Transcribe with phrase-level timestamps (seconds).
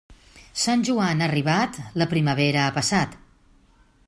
[0.61, 3.19] Sant Joan arribat, la primavera ha passat.